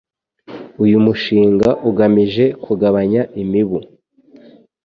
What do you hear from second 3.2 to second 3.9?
imibu